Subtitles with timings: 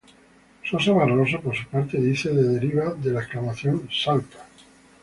[0.63, 4.43] Sosa Barroso, por su parte, dice de deriva de la exclamación "¡salta!